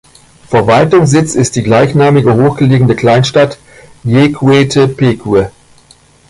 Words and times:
Verwaltungssitz 0.47 1.35
ist 1.35 1.55
die 1.55 1.61
gleichnamige 1.61 2.33
hoch 2.33 2.57
gelegene 2.57 2.95
Kleinstadt 2.95 3.59
Jequetepeque. 4.03 5.51